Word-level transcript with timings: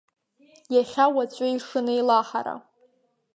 Иахьа-уаҵәы 0.75 1.45
ишынеилаҳара. 1.55 2.55